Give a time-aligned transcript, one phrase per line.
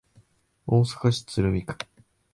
[0.65, 1.77] 大阪市鶴見区